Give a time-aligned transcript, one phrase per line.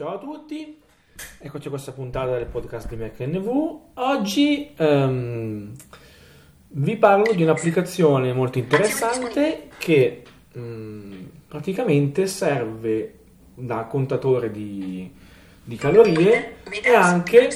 [0.00, 0.78] Ciao a tutti,
[1.40, 3.78] eccoci a questa puntata del podcast di MacNV.
[3.96, 5.72] Oggi ehm,
[6.68, 10.22] vi parlo di un'applicazione molto interessante che
[10.56, 13.14] mm, praticamente serve
[13.54, 15.12] da contatore di,
[15.64, 17.50] di calorie e anche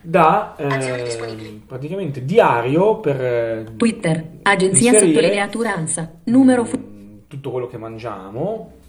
[0.00, 7.68] da eh, praticamente diario per Twitter, agenzia inserire, sottolineatura ANSA, numero fu- mm, tutto quello
[7.68, 8.82] che mangiamo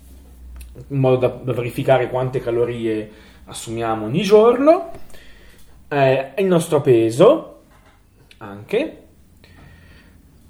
[0.88, 3.10] in modo da, da verificare quante calorie
[3.46, 4.92] assumiamo ogni giorno
[5.88, 7.62] eh, il nostro peso
[8.38, 9.00] anche.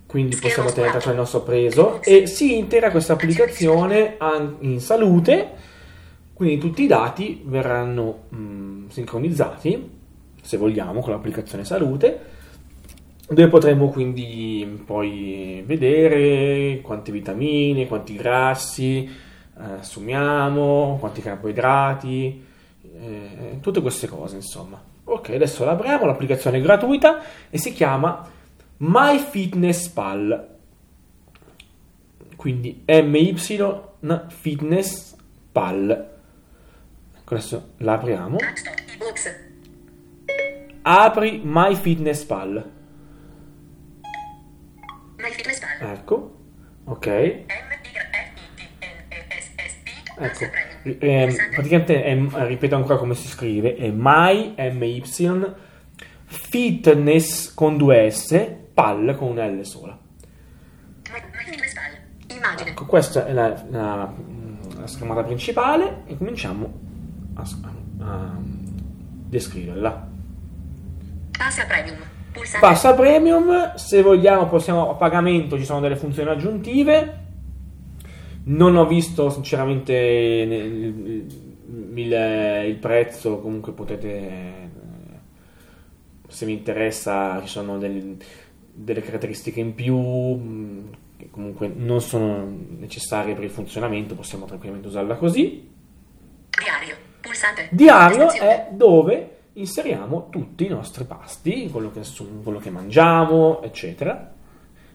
[0.05, 2.01] Quindi possiamo tenere traccia del nostro peso.
[2.01, 4.17] E si integra questa applicazione
[4.59, 5.73] in salute.
[6.33, 9.89] Quindi tutti i dati verranno mm, sincronizzati
[10.41, 12.33] se vogliamo con l'applicazione salute.
[13.27, 19.09] Dove potremo quindi poi vedere quante vitamine, quanti grassi
[19.57, 22.45] eh, assumiamo, quanti carboidrati,
[22.81, 24.81] eh, tutte queste cose insomma.
[25.05, 28.27] Ok, adesso l'apriamo, l'applicazione è gratuita e si chiama
[28.77, 30.53] MyFitnessPal.
[32.35, 33.35] Quindi MY
[34.27, 35.15] Fitness
[35.51, 36.13] Pal.
[37.23, 38.37] Adesso la apriamo.
[40.81, 42.71] Apri MyFitnessPal.
[45.79, 46.35] Ecco,
[46.83, 47.45] ok.
[50.17, 50.45] Ecco,
[50.99, 55.01] eh, praticamente è, ripeto ancora come si scrive, è my, my,
[56.25, 59.97] fitness con due S, pal con una L sola.
[62.65, 64.13] Ecco, questa è la, la,
[64.77, 66.73] la schermata principale e cominciamo
[67.35, 67.43] a,
[67.99, 70.07] a descriverla.
[71.37, 71.97] Passa premium.
[72.31, 72.65] Pulsante.
[72.65, 77.23] Passa premium, se vogliamo possiamo a pagamento, ci sono delle funzioni aggiuntive.
[78.47, 81.29] Non ho visto sinceramente il,
[81.95, 84.69] il, il prezzo, comunque potete,
[86.27, 88.17] se vi interessa, ci sono del,
[88.71, 92.47] delle caratteristiche in più che comunque non sono
[92.77, 95.67] necessarie per il funzionamento, possiamo tranquillamente usarla così.
[96.49, 96.95] Diario.
[97.21, 97.69] Pulsante.
[97.71, 102.01] Diario è dove inseriamo tutti i nostri pasti, quello che,
[102.43, 104.33] quello che mangiamo, eccetera,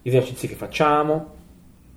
[0.00, 1.34] gli esercizi che facciamo.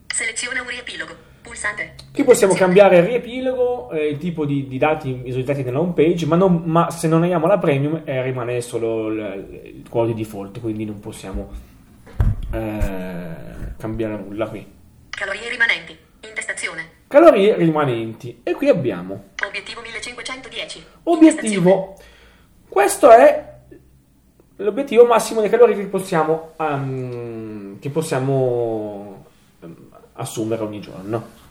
[0.08, 1.32] Seleziona un riepilogo.
[1.44, 1.96] Pulsante.
[2.14, 6.26] Qui possiamo cambiare il riepilogo, eh, il tipo di, di dati visualizzati nella home page,
[6.26, 10.14] ma, non- ma se non abbiamo la premium eh, rimane solo il, il quello di
[10.14, 11.52] default, quindi non possiamo
[12.52, 14.66] eh, cambiare nulla qui.
[15.10, 15.98] Calorie rimanenti.
[16.26, 16.90] Intestazione.
[17.08, 18.40] Calorie rimanenti.
[18.44, 20.84] E qui abbiamo Obiettivo 1510.
[21.04, 21.96] Obiettivo.
[22.70, 23.52] Questo è
[24.58, 29.23] l'obiettivo massimo di calorie che possiamo, ehm, che possiamo
[30.14, 31.42] assumere ogni giorno.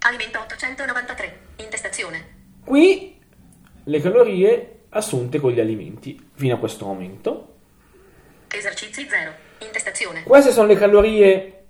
[0.00, 1.38] Alimento 893.
[1.56, 2.34] Intestazione.
[2.64, 3.18] Qui
[3.84, 7.54] le calorie assunte con gli alimenti fino a questo momento.
[8.48, 9.32] Esercizi 0.
[9.58, 10.22] Intestazione.
[10.22, 11.64] Queste sono le calorie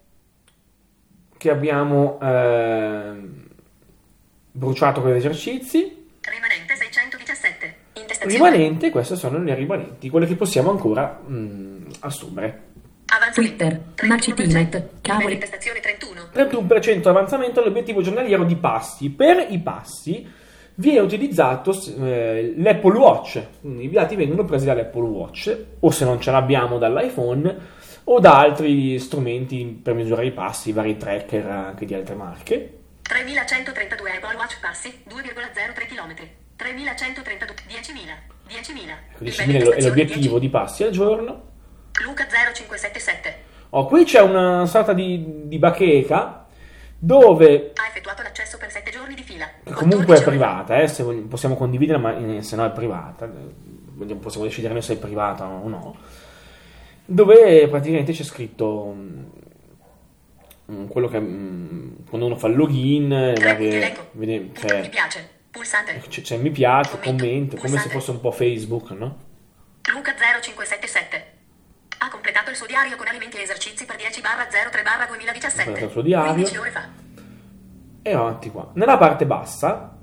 [1.36, 3.46] che abbiamo ehm,
[4.52, 6.08] bruciato con gli esercizi.
[6.20, 7.76] Rimanente 617.
[7.94, 8.32] Intestazione.
[8.32, 12.62] Rimanente, queste sono le rimanenti, quelle che possiamo ancora mm, assumere.
[13.32, 14.06] Twitter, 31%.
[14.06, 15.34] Macitinet, cavoli.
[15.34, 16.30] Intestazione 31.
[16.34, 19.10] 31% avanzamento all'obiettivo giornaliero di passi.
[19.10, 20.26] Per i passi
[20.74, 26.30] viene utilizzato eh, l'Apple Watch, i dati vengono presi dall'Apple Watch o se non ce
[26.30, 27.56] l'abbiamo dall'iPhone
[28.04, 32.78] o da altri strumenti per misurare i passi, vari tracker anche di altre marche.
[33.02, 36.14] 3132 Apple Watch passi 2,03 km.
[36.56, 41.54] 3132 10.000 10.000 Ecco, 10.000 è l'obiettivo di passi al giorno.
[42.04, 46.46] Luca 0577 Oh, qui c'è una sorta di, di bacheca
[46.98, 49.46] dove ha effettuato l'accesso per 7 giorni di fila.
[49.64, 50.36] che comunque è 14 ore.
[50.36, 54.72] privata, eh, se vogliamo- possiamo condividere, ma eh, se no è privata, eh, possiamo decidere
[54.72, 55.96] noi se è privata o no,
[57.04, 58.94] dove praticamente c'è scritto
[60.72, 65.28] mm, quello che mm, quando uno fa il login, varie- vede- Mi c'è, piace.
[65.50, 66.02] Pulsante.
[66.08, 69.18] c'è- c'è mi piace, Commento, commento, come se fosse un po' Facebook, no?
[69.92, 71.35] Luca 0577 ha completato
[72.56, 75.62] il suo diario con alimenti e esercizi per 10 barra 03 barra 2017.
[75.62, 76.32] completato il suo diario.
[76.32, 76.88] 15 ore fa.
[78.00, 78.70] E avanti qua.
[78.72, 79.94] Nella parte bassa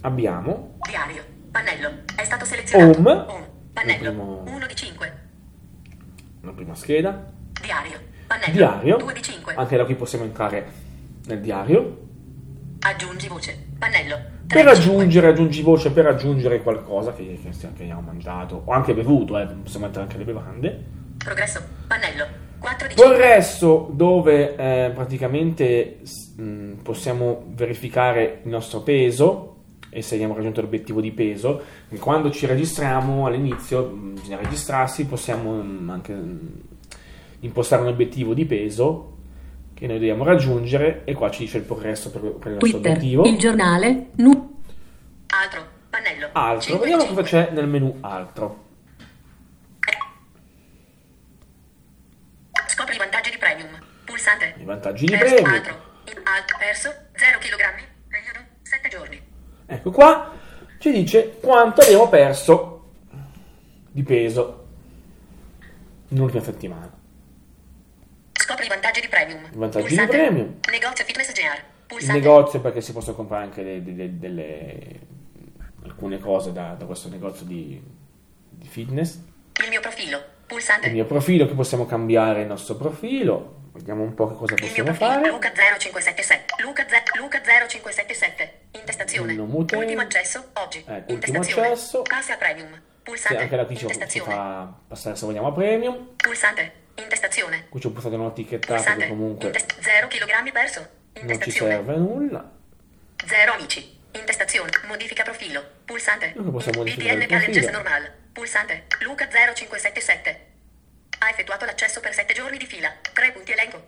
[0.00, 1.22] abbiamo Diario.
[1.50, 1.90] Pannello.
[2.16, 2.98] È stato selezionato.
[2.98, 3.26] Home.
[3.74, 4.08] Pannello.
[4.08, 5.18] Il primo- 1 di 5.
[6.40, 8.00] la prima scheda, Diario.
[8.26, 8.52] Pannello.
[8.52, 9.54] diario, 2 di 5.
[9.54, 10.66] anche da qui possiamo entrare
[11.26, 11.98] nel diario.
[12.80, 13.66] Aggiungi voce.
[13.78, 14.14] Pannello.
[14.46, 14.94] 3 Per di 5.
[14.94, 19.46] aggiungere, aggiungi voce per aggiungere qualcosa che, che, che abbiamo mangiato o anche bevuto, eh,
[19.46, 20.93] possiamo mettere anche le bevande.
[21.24, 21.62] Progresso.
[21.86, 22.26] Pannello.
[22.58, 23.04] 4 di 5.
[23.14, 25.98] Progresso dove eh, praticamente
[26.36, 29.50] mh, possiamo verificare il nostro peso
[29.90, 31.62] e se abbiamo raggiunto l'obiettivo di peso.
[31.98, 36.50] Quando ci registriamo all'inizio, mh, bisogna registrarsi, possiamo mh, anche mh,
[37.40, 39.10] impostare un obiettivo di peso
[39.74, 42.92] che noi dobbiamo raggiungere e qua ci dice il progresso per, per il nostro Twitter,
[42.96, 43.24] obiettivo.
[43.26, 44.52] il giornale, nu-
[45.26, 45.72] Altro.
[45.90, 46.28] Pannello.
[46.32, 47.46] Altro, Cinque vediamo di cosa cinque.
[47.46, 48.62] c'è nel menu altro.
[52.66, 53.70] Scopri i vantaggi di premium.
[54.04, 54.52] Pulsante.
[54.64, 55.44] I vantaggi di premio.
[55.46, 55.74] Altro.
[56.06, 57.84] In- alt- perso 0 kg.
[58.08, 59.20] Periodo 7 giorni.
[59.66, 60.32] Ecco qua
[60.78, 62.92] ci dice quanto abbiamo perso
[63.90, 64.66] di peso
[66.08, 66.90] nell'ultima settimana.
[68.32, 69.44] Scopri i vantaggi di premium.
[69.44, 70.16] I vantaggi di Pulsante.
[70.16, 70.54] premium.
[70.70, 71.96] Negozio fitness GR.
[72.00, 75.00] Il negozio perché si possono comprare anche de- de- de- delle,
[75.84, 77.80] alcune cose da, da questo negozio di,
[78.48, 79.18] di fitness.
[79.62, 80.22] Il mio profilo.
[80.46, 80.86] Pulsante.
[80.88, 83.60] Il mio profilo che possiamo cambiare il nostro profilo.
[83.74, 85.28] Vediamo un po' che cosa Il possiamo fare.
[85.28, 86.62] Luca 0577.
[86.62, 88.52] Luca, ze- Luca 0577.
[88.72, 89.32] Intestazione.
[89.32, 89.76] Il nome utente.
[89.84, 90.78] Ultimo accesso oggi.
[90.78, 91.66] Ecco, ultimo Intestazione.
[91.68, 92.02] accesso.
[92.02, 92.72] Passi a premium.
[92.72, 93.42] Sì, Pulsante.
[93.42, 93.86] anche la qui ci,
[94.20, 96.14] fa passare se vogliamo a premium.
[96.16, 96.72] Pulsante.
[96.94, 97.66] Intestazione.
[97.68, 99.08] Qui c'è un pulsante non etichettato che Pulsante.
[99.08, 100.88] comunque 0 kg perso.
[101.22, 102.50] non ci serve a nulla.
[103.26, 104.00] 0 amici.
[104.12, 104.70] Intestazione.
[104.86, 105.62] Modifica profilo.
[105.84, 106.32] Pulsante.
[106.36, 107.82] Noi possiamo modificare il BDN Challenge profilo.
[107.82, 108.12] normal.
[108.32, 108.84] Pulsante.
[109.00, 110.52] Luca 0577.
[111.24, 112.92] Ha effettuato l'accesso per 7 giorni di fila.
[113.14, 113.82] 3 punti elenco.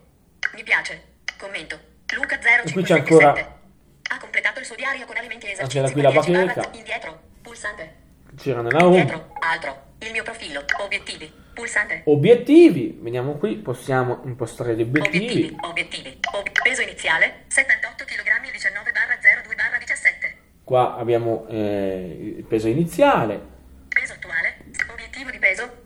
[0.54, 1.02] Mi piace.
[1.36, 1.78] Commento.
[2.14, 2.82] Luca E qui 0577.
[2.82, 3.60] c'è ancora-
[4.08, 6.44] Ha completato il suo diario con alimenti e c'era esercizi qui per la 10 barra
[6.46, 6.62] bacheca.
[6.72, 7.20] z- Indietro.
[7.42, 7.94] Pulsante.
[8.38, 8.98] C'era nella home.
[9.00, 9.32] Indietro.
[9.40, 9.82] Altro.
[9.98, 10.64] Il mio profilo.
[10.78, 11.30] Obiettivi.
[11.52, 12.02] Pulsante.
[12.06, 15.18] Obiettivi, vediamo qui, possiamo impostare gli obiettivi.
[15.18, 15.56] Obiettivi.
[15.60, 16.18] Obiettivi.
[16.32, 20.36] Ob- peso iniziale 78 kg 19 barra 02 barra 17.
[20.64, 23.54] Qua abbiamo eh, il peso iniziale,
[23.88, 24.56] Peso attuale.
[24.92, 25.85] Obiettivo di peso 72 kg.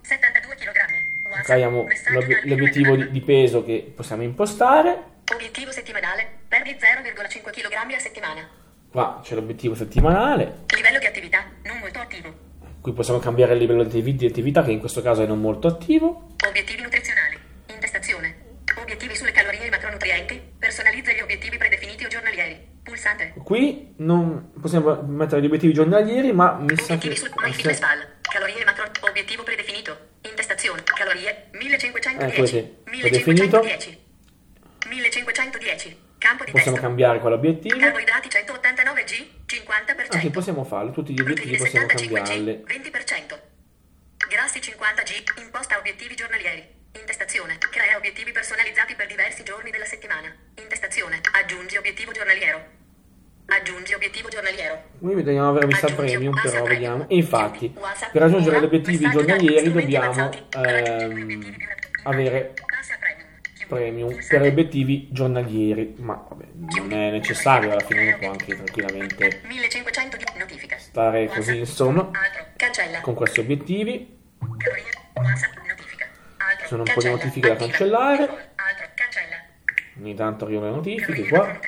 [1.47, 6.27] abbiamo l'ob- l'obiettivo di, di peso che possiamo impostare, Obiettivo settimanale.
[6.47, 8.47] Perdi 0,5 kg a settimana.
[8.91, 12.33] qua c'è l'obiettivo settimanale, Livello di attività non molto attivo.
[12.81, 15.39] qui possiamo cambiare il livello di attivi- di attività che in questo caso è non
[15.39, 17.37] molto attivo, Obiettivi nutrizionali.
[17.67, 18.49] Intestazione.
[18.81, 20.41] Obiettivi sulle calorie e macronutrienti.
[20.57, 22.69] Personalizza gli obiettivi predefiniti o giornalieri.
[22.83, 23.33] Pulsante.
[23.43, 27.07] qui non possiamo mettere gli obiettivi giornalieri ma mi sa che...
[27.07, 28.07] Obiettivi sul MyFitnessPal.
[28.21, 28.85] Calorie e macro.
[29.07, 29.43] Obiettivo.
[29.43, 29.50] Calorie
[32.21, 32.29] 1510.
[32.29, 33.99] Ecco sì, 1510.
[34.87, 36.09] 1510.
[36.17, 36.87] Campo di possiamo testo.
[36.87, 40.15] cambiare quell'obiettivo, Carboidrati 189 G 50%.
[40.15, 43.39] ah sì possiamo farlo, tutti gli obiettivi possiamo 75 cambiarli, G 20%.
[44.29, 45.41] Grassi 50 G.
[45.41, 46.63] Imposta obiettivi giornalieri.
[46.97, 47.57] Intestazione.
[47.57, 50.33] Crea obiettivi personalizzati per diversi giorni della settimana.
[50.61, 51.19] Intestazione.
[51.33, 52.63] Aggiungi obiettivo giornaliero.
[53.47, 54.83] Aggiungi obiettivo giornaliero.
[54.99, 57.73] Qui vediamo avere vista Aggiungi premium però vediamo, e infatti
[58.11, 61.55] per raggiungere gli obiettivi giornalieri dobbiamo ehm.
[62.03, 62.53] Avere
[63.71, 64.17] premium.
[64.27, 70.17] Per obiettivi giornalieri, ma vabbè, non è necessario, alla fine uno può anche tranquillamente 1500
[70.17, 70.77] di notifica.
[70.77, 72.11] stare così, insomma,
[73.01, 74.19] con questi obiettivi.
[76.37, 76.67] Altro.
[76.67, 78.49] Sono un po' di notifiche da cancellare.
[79.99, 81.59] Ogni tanto arrivano le notifiche qua,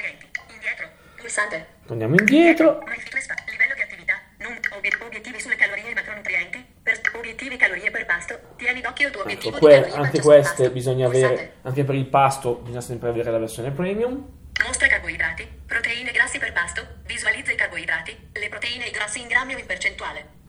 [1.85, 2.83] torniamo indietro.
[2.85, 3.37] MyFitnessPal.
[3.49, 4.13] Livello di attività.
[4.39, 6.65] Non obiet- obiettivi sulle calorie e macronutrienti.
[6.83, 6.99] Per
[7.33, 8.39] obiettivi calorie per pasto.
[8.57, 11.33] Tieni d'occhio il tuo Ecco, obiettivo que- anche queste bisogna Pulsante.
[11.33, 14.41] avere, anche per il pasto bisogna sempre avere la versione premium.
[14.65, 19.19] Mostra carboidrati, proteine e grassi per pasto, visualizza i carboidrati, le proteine e i grassi
[19.19, 20.41] in grammi o in percentuale.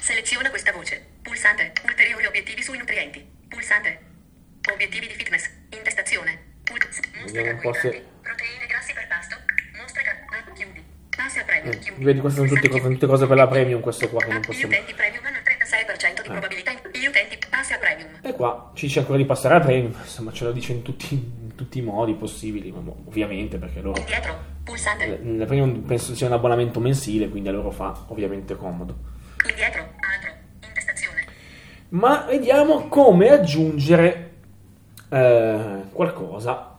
[0.00, 1.04] Seleziona questa voce.
[1.22, 1.72] Pulsante.
[1.84, 3.28] Ulteriori obiettivi sui nutrienti.
[3.48, 3.98] Pulsante.
[4.72, 5.50] Obiettivi di fitness.
[5.70, 6.48] Intestazione.
[6.64, 6.78] Pul-
[7.20, 9.36] mostra carboidrati, se- proteine e grassi per pasto.
[9.76, 10.84] Mostra car- ah, chiudi.
[11.14, 11.72] Passi a premium.
[11.74, 12.04] Eh, chiudi.
[12.04, 14.36] vedi, queste sono tutte, Pulsante, cose- tutte cose per la premium, queste qua che non
[14.36, 14.72] Ah, Gli possiamo.
[14.72, 15.39] utenti premium hanno
[18.30, 21.14] E qua ci dice ancora di passare a premium, insomma ce lo dice in tutti,
[21.14, 23.98] in tutti i modi possibili, ma ovviamente perché loro...
[23.98, 24.38] Indietro.
[24.62, 25.04] Pulsante.
[25.20, 28.96] eh, La premium penso sia un abbonamento mensile, quindi a loro fa ovviamente comodo.
[29.48, 29.80] Indietro.
[29.80, 30.30] Altro.
[30.64, 31.24] Intestazione.
[31.88, 34.30] Ma vediamo come aggiungere
[35.08, 36.76] eh, qualcosa.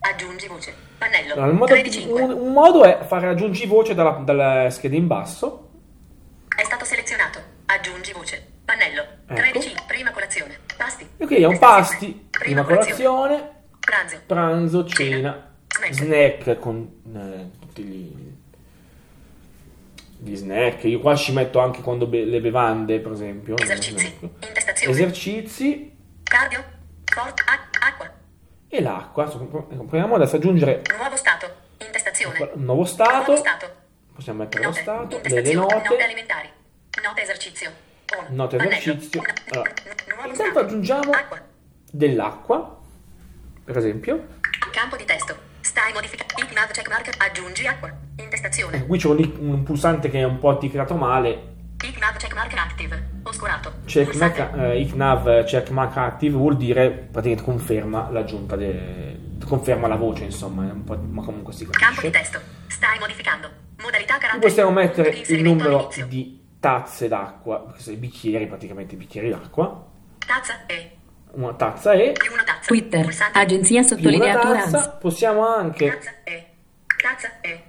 [0.00, 0.74] Aggiungi voce.
[0.98, 1.32] Pannello.
[1.32, 2.22] Allora, modo- 3 di 5.
[2.22, 5.70] un, un modo è fare aggiungi voce dalla, dalla scheda in basso.
[6.54, 7.40] È stato selezionato.
[7.66, 8.46] Aggiungi voce.
[8.66, 9.02] Pannello.
[9.26, 9.34] Ecco.
[9.34, 9.73] 13.
[11.34, 11.58] Prima colazione.
[11.58, 12.26] Pasti.
[12.30, 13.50] Prima colazione,
[13.80, 14.20] Pranzo.
[14.26, 15.54] pranzo, cena,
[15.90, 16.58] Snack.
[16.58, 18.32] con eh, tutti gli,
[20.18, 20.84] gli snack.
[20.84, 23.56] Io qua ci metto anche quando be- le bevande, per esempio.
[23.58, 24.18] Esercizi.
[24.80, 26.64] Esercizi Cardio.
[27.16, 28.10] A- acqua.
[28.68, 29.24] e l'acqua.
[29.24, 31.46] Proviamo adesso ad aggiungere Nuovo stato.
[31.78, 32.38] Intestazione.
[32.38, 33.36] un nuovo Nuovo stato.
[33.36, 33.70] stato.
[34.14, 34.80] Possiamo mettere lo Note.
[34.80, 35.52] stato, delle.
[35.54, 36.48] Note note, alimentari.
[37.02, 37.70] Note esercizio.
[38.18, 38.48] Pannello.
[38.70, 39.22] esercizio.
[39.50, 39.70] Allora,
[40.30, 41.40] intanto aggiungiamo Acqua.
[41.90, 42.80] dell'acqua,
[43.64, 44.26] per esempio.
[44.72, 45.36] Campo di testo.
[45.60, 46.32] Stai modificando.
[46.42, 47.14] IPNAV checkmark.
[47.22, 47.92] Aggiungi acqua.
[48.16, 48.76] Intestazione.
[48.76, 51.52] Ecco, qui c'è un, un pulsante che è un po' ticcato male.
[51.84, 53.08] IPNAV checkmark active.
[53.24, 53.72] Oscurato.
[53.86, 60.62] Checkmark, eh, nav checkmark active vuol dire praticamente conferma l'aggiunta, de- conferma la voce, insomma,
[60.62, 62.10] ma comunque si Campo di capisce.
[62.10, 62.40] testo.
[62.68, 63.48] Stai modificando.
[63.80, 64.40] Modalità Qui caratteri.
[64.40, 69.84] possiamo mettere il numero di tazze d'acqua, bicchieri, praticamente i bicchieri d'acqua.
[70.26, 70.96] Tazza E.
[71.32, 72.66] Una tazza e Più una tazza.
[72.68, 73.38] Twitter, Pulsante.
[73.38, 74.90] agenzia più una sottolineatura tazza.
[74.92, 76.46] Possiamo anche Tazza E.
[77.02, 77.62] Tazza E.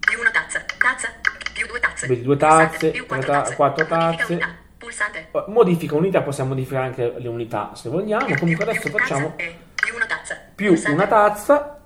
[0.00, 0.64] Più una tazza.
[0.78, 1.08] Tazza.
[1.52, 2.06] Più due tazze.
[2.08, 3.54] Vedi, due tazze, Più quattro ta- tazze.
[3.54, 4.32] quattro Modifica tazze.
[4.32, 4.48] unità.
[4.78, 5.28] Pulsante.
[5.46, 8.24] modifica unità, possiamo modificare anche le unità se vogliamo.
[8.26, 9.58] Più- Comunque più- adesso più facciamo tazza E.
[9.76, 10.40] Più una tazza.
[10.56, 10.96] più Pulsante.
[10.96, 11.80] una tazza,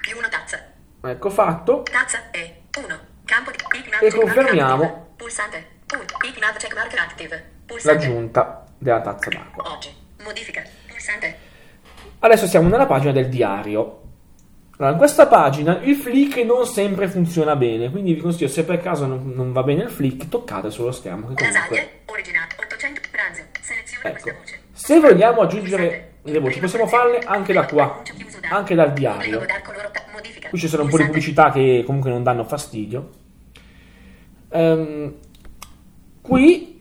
[0.00, 0.64] Più una tazza.
[1.02, 1.82] ecco fatto.
[1.82, 2.62] Tazza E.
[2.78, 2.98] 1.
[3.26, 5.20] Campo di E checkmark confermiamo.
[5.20, 5.26] active.
[5.26, 5.66] Pulsante.
[5.92, 6.04] 1.
[6.28, 7.44] Ignav checkmark active.
[7.66, 8.06] Pulsante.
[8.06, 9.72] l'aggiunta della tazza d'acqua.
[9.72, 9.94] Oggi.
[10.22, 10.62] Modifica.
[10.88, 11.36] Pulsante.
[12.20, 13.98] Adesso siamo nella pagina del diario.
[14.76, 18.80] Allora, in questa pagina il flick non sempre funziona bene, quindi vi consiglio se per
[18.80, 21.28] caso non, non va bene il flick, toccate sullo schermo.
[21.28, 21.76] Che comunque...
[21.76, 21.90] Lasagne.
[22.06, 22.48] Originale.
[22.58, 23.00] 800.
[23.10, 23.42] Pranzo.
[23.60, 24.30] Seleziona Ecco.
[24.72, 28.02] Se vogliamo aggiungere le voci, possiamo farle anche da qua,
[28.50, 29.44] anche dal diario.
[30.48, 33.19] Qui ci sono un po' di pubblicità che comunque non danno fastidio.
[34.52, 35.14] Ehm,
[36.20, 36.80] qui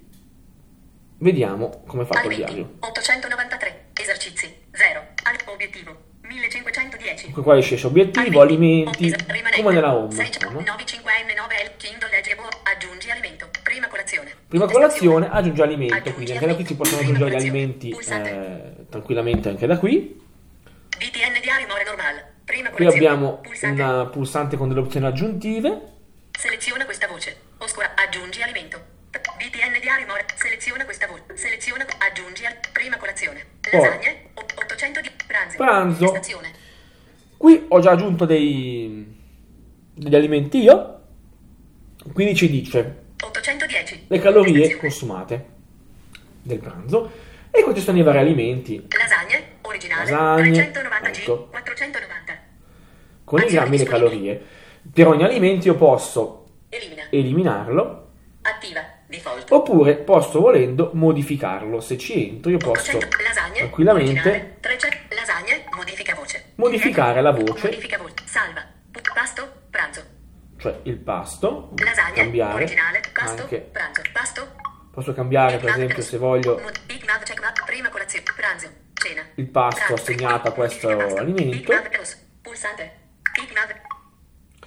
[1.18, 2.54] vediamo come fatto il Alimenti.
[2.54, 2.76] diario.
[2.80, 3.86] 893.
[3.94, 4.56] Esercizi.
[4.72, 5.00] 0.
[5.24, 6.08] Al obiettivo.
[6.22, 7.32] 1510.
[7.32, 9.12] Qui qua esce obiettivo, alimenti,
[9.56, 10.14] come nella home.
[10.24, 10.60] insomma.
[10.62, 13.50] 95N9L Kindle legge boh, aggiungi alimento.
[13.64, 14.32] Prima colazione.
[14.48, 18.86] Prima colazione aggiunge alimento, Aggiungi quindi anche da qui si possono aggiungere gli alimenti eh,
[18.90, 20.22] tranquillamente anche da qui.
[20.98, 22.34] BTN diario more normale.
[22.46, 23.08] Prima Qui colazione.
[23.08, 23.82] abbiamo Pulsante.
[23.82, 25.82] un pulsante con delle opzioni aggiuntive.
[26.38, 27.36] Seleziona questa voce.
[27.58, 27.92] Oscura.
[27.96, 28.80] Aggiungi alimento.
[29.10, 30.24] BTN diario more.
[30.70, 31.24] Seleziona questa voce.
[31.36, 31.86] Seleziona.
[31.98, 32.56] Aggiungi al.
[32.72, 33.44] Prima colazione.
[33.72, 34.30] Lasagne.
[34.36, 35.58] o- 800 di pranzo.
[35.58, 36.08] Pranzo.
[36.10, 36.52] Stazione.
[37.38, 39.04] Qui ho già aggiunto dei,
[39.96, 41.00] degli alimenti io.
[42.14, 44.06] Quindi ci dice 810.
[44.10, 44.80] le calorie Stazione.
[44.82, 45.46] consumate
[46.44, 47.12] del pranzo.
[47.50, 49.44] E qua ci sono i vari alimenti Lasagne.
[49.62, 50.12] Originale.
[50.12, 51.18] Lasagne, 390 G.
[51.20, 51.48] ecco.
[51.50, 52.38] 490.
[53.24, 54.46] con i Azioni grammi e le calorie.
[54.94, 57.04] Per ogni alimento io posso Elimina.
[57.10, 58.12] eliminarlo
[58.44, 58.82] Attiva.
[59.50, 61.80] Oppure posso volendo modificarlo.
[61.80, 63.58] Se ci entro io posso 800 lasagne.
[63.58, 65.63] tranquillamente originale, 300 lasagne.
[65.75, 66.51] Modifica voce.
[66.56, 68.13] modificare la voce, Modifica voce.
[68.25, 68.63] Salva.
[69.13, 69.51] Pasto.
[69.70, 70.04] Pranzo.
[70.58, 72.13] cioè il pasto, Lasagne.
[72.13, 73.01] cambiare Originale.
[73.12, 73.42] Pasto.
[73.42, 74.01] anche Pranzo.
[74.13, 74.48] Pasto.
[74.92, 76.62] posso cambiare per esempio se voglio.
[77.66, 78.25] Prima colazione.
[78.36, 78.70] Pranzo.
[78.94, 79.24] Cena.
[79.36, 81.74] il pasto assegnato a questo alimento.
[82.42, 82.98] Pulsante.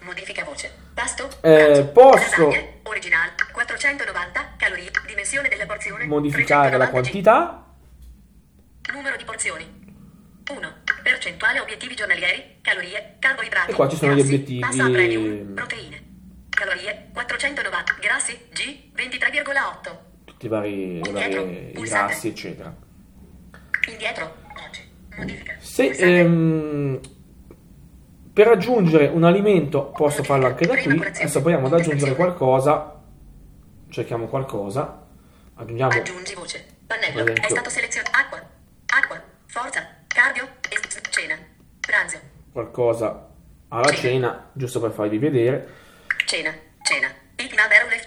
[0.03, 0.71] Modifica voce.
[0.95, 1.29] Pasto.
[1.43, 2.81] Eh, posso- Lasagne.
[2.85, 3.33] Originale.
[3.53, 4.91] 490 calorie.
[5.07, 6.05] Dimensione della porzione.
[6.07, 6.91] modificare la 390 G.
[6.91, 7.67] quantità
[8.93, 9.81] Numero di porzioni.
[10.51, 10.75] 1.
[11.03, 13.71] Percentuale obiettivi giornalieri, calorie, carboidrati.
[13.71, 14.61] E qua ci sono gli grassi, obiettivi.
[14.61, 16.03] Pasta premium, proteine.
[16.51, 19.99] Calorie 490, grassi G 23,8.
[20.25, 22.75] tutti i vari, i vari grassi eccetera.
[23.89, 24.37] Indietro.
[24.67, 24.91] Oggi.
[25.17, 25.55] Modifica.
[25.61, 27.01] Se ehm,
[28.33, 33.01] per aggiungere un alimento posso farlo anche da qui, adesso proviamo ad aggiungere qualcosa,
[33.91, 35.05] cerchiamo qualcosa,
[35.55, 36.67] aggiungiamo Aggiungi voce.
[36.87, 37.33] Pannello.
[37.33, 38.17] È stato selezionato.
[38.17, 38.43] Acqua.
[38.87, 39.23] Acqua.
[39.47, 39.87] Forza.
[40.07, 40.49] Cardio.
[41.11, 41.37] Cena.
[41.81, 42.19] Pranzo.
[42.53, 43.29] qualcosa
[43.69, 45.69] alla cena, giusto per farvi vedere.
[46.27, 46.53] Cena.
[46.83, 47.09] Cena.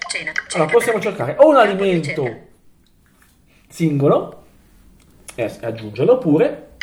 [0.08, 0.32] Cena.
[0.54, 2.48] Allora possiamo cercare o un alimento
[3.68, 4.46] singolo
[5.36, 6.75] e aggiungerlo oppure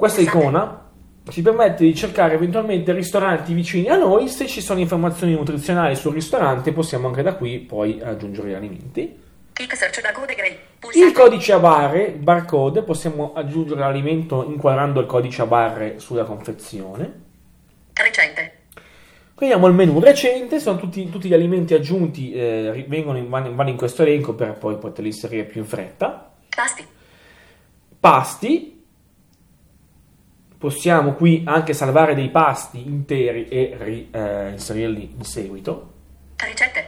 [0.00, 0.88] questa icona
[1.28, 6.14] ci permette di cercare eventualmente ristoranti vicini a noi, se ci sono informazioni nutrizionali sul
[6.14, 9.20] ristorante possiamo anche da qui poi aggiungere gli alimenti.
[10.94, 17.20] Il codice a barre, barcode, possiamo aggiungere l'alimento inquadrando il codice a barre sulla confezione.
[17.92, 18.52] Recente.
[19.34, 23.68] Qui abbiamo il menu recente, sono tutti, tutti gli alimenti aggiunti, eh, in, vanno, vanno
[23.68, 26.32] in questo elenco per poi poterli inserire più in fretta.
[26.48, 26.86] Pasti.
[28.00, 28.79] Pasti,
[30.60, 35.94] possiamo qui anche salvare dei pasti interi e ri- eh, inserirli in seguito.
[36.36, 36.86] Ricette.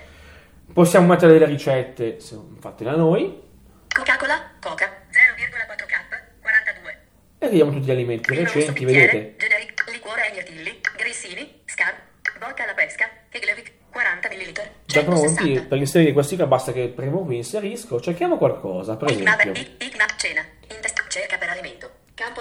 [0.74, 2.18] Possiamo mettere delle ricette
[2.60, 3.40] fatte da noi
[3.88, 4.50] Coca-Cola.
[4.60, 4.84] Coca.
[5.10, 6.20] 0,4 cup.
[6.42, 6.98] 42.
[7.38, 9.34] e vediamo tutti gli alimenti rosso recenti, vedete?
[9.38, 9.90] Generic.
[9.90, 10.80] Liquore ai mirtilli.
[10.96, 11.60] Grissini.
[11.64, 11.94] Scar.
[12.38, 13.08] Vodka alla pesca.
[13.30, 13.72] Keglevic.
[13.90, 14.52] 40 ml.
[14.86, 15.68] Già pronti 160.
[15.68, 19.52] per inserire questi qua basta che premo qui inserisco, cerchiamo qualcosa, per esempio.
[19.52, 20.16] Ignav.
[20.16, 20.42] Cena.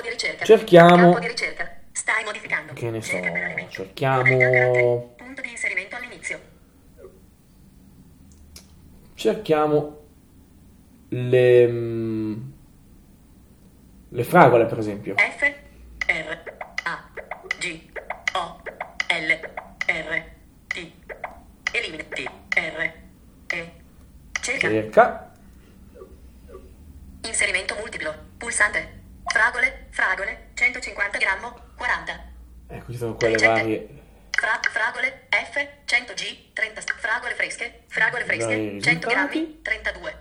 [0.01, 0.45] Campo di ricerca.
[0.45, 1.79] Cerchiamo- Campo di ricerca.
[1.91, 2.73] Stai modificando.
[2.73, 3.11] Che ne so,
[3.69, 5.13] cerchiamo-.
[5.17, 6.39] Punto di inserimento all'inizio.
[9.13, 9.99] Cerchiamo
[11.09, 12.41] le, mm,
[14.09, 15.15] le fragole per esempio.
[15.17, 15.53] F.
[16.07, 16.49] R.
[17.59, 17.79] G
[18.33, 18.61] O
[19.07, 19.39] L
[19.85, 20.23] R
[20.67, 20.91] T
[21.73, 22.23] elimina T
[22.55, 22.93] R
[23.47, 23.71] E
[24.41, 25.31] cerca cerca,
[27.27, 32.23] inserimento multiplo pulsante fragole fragole 150 grammo 40
[32.67, 33.53] ecco ci sono quelle Ricette.
[33.61, 33.87] varie,
[34.31, 39.59] Fra- fragole F 100G 30 fragole fresche fragole fresche 100 grammi risultati.
[39.61, 40.15] 32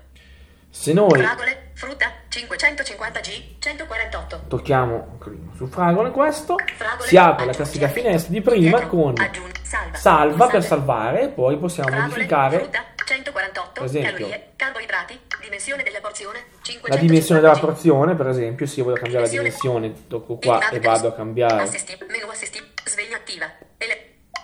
[0.73, 5.19] se noi fragole frutta 550G 148 tocchiamo
[5.57, 9.97] su fragole questo, Fragole, si apre la classica finestra di prima Dietro, con aggiungi, salva,
[9.97, 12.59] salva per salvare, poi possiamo Fragole, modificare.
[12.59, 16.45] frutta, 148 per esempio, calorie, carboidrati, dimensione della porzione,
[16.89, 19.93] la 550 dimensione della porzione, per esempio, se io voglio cambiare la Dimensione.
[20.09, 23.47] tocco qua e vado a cambiare Assisti, menu assisti, sveglia attiva.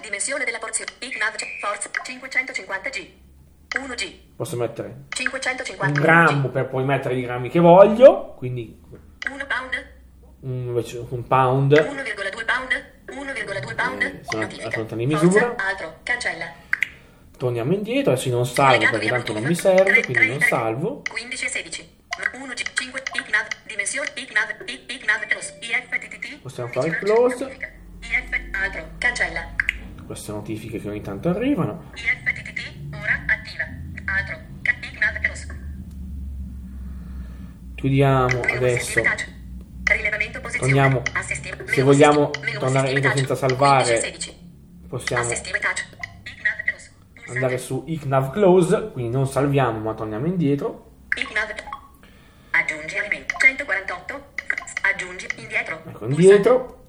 [0.02, 0.92] Dimensione della porzione.
[1.00, 3.24] Ignav forza 550G.
[3.76, 4.14] 1G.
[4.36, 8.80] posso mettere un 550 grammo per poi mettere i grammi che voglio, quindi
[9.30, 9.86] 1 pound.
[10.40, 10.68] un,
[11.10, 12.84] un pound 1,2 pound.
[13.06, 14.02] 1,2 pound.
[14.02, 15.54] Eh, sono assolutamente di Forza, misura.
[15.56, 15.98] altro.
[16.04, 16.52] Cancella.
[17.36, 21.48] torniamo indietro, adesso non salvo perché tanto non mi serve, quindi non salvo 15 e
[21.48, 21.95] 16.
[22.32, 27.44] 1 G 5 ICNAV dimensione ICNAV I- ICNAV close IFTTT Possiamo fare close.
[28.00, 29.54] IF altro cancella.
[30.06, 31.90] Queste notifiche che ogni tanto arrivano.
[31.94, 33.64] IFTTT ora attiva.
[34.06, 35.46] Altro ICNAV close
[37.74, 39.02] chiudiamo adesso.
[40.58, 41.02] torniamo
[41.66, 44.88] se vogliamo tornare indietro senza salvare 15 16.
[44.88, 45.28] possiamo
[47.28, 50.92] andare su ICNAV close quindi non salviamo ma torniamo indietro.
[51.16, 51.54] ICNAV
[52.52, 54.32] aggiungi alimento 148
[54.82, 55.82] aggiungi indietro.
[55.88, 56.84] Ecco indietro.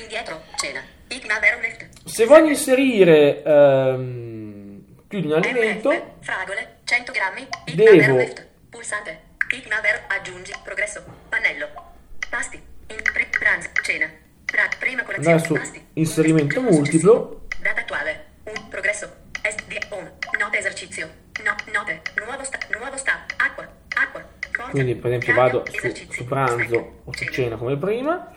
[0.00, 0.82] Indietro cena.
[2.04, 8.32] Se voglio inserire ehm, più di un alimento fragole, 100 grammi, Devo-
[8.70, 11.68] pulsante, Ignaver, aggiungi, progresso, pannello,
[12.28, 12.56] pasti,
[12.88, 14.10] in, pre, pranzo, cena,
[14.44, 17.46] pra, prima colazione, su pasti, inserimento multiplo.
[17.60, 21.08] data attuale, un, progresso, SD, on, note esercizio,
[21.44, 23.24] no, note, nuovo sta, nuovo sta,
[24.74, 28.34] quindi per esempio vado su, su pranzo o su cena come prima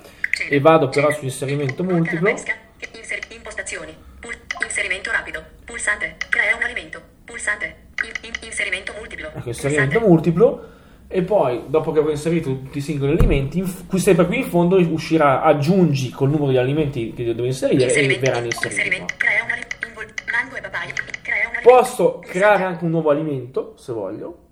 [0.48, 2.30] e vado però su inserimento multiplo.
[3.34, 3.96] impostazioni,
[4.64, 7.66] inserimento rapido, pulsante, crea un alimento, pulsante,
[8.04, 10.76] in- in- inserimento multiplo, ecco inserimento multiplo.
[11.10, 14.76] E poi dopo che avrò inserito tutti i singoli alimenti qui sempre qui in fondo
[14.76, 19.06] uscirà aggiungi col numero di alimenti che devo inserire e verranno inseriti.
[21.64, 24.47] posso creare anche un nuovo alimento se voglio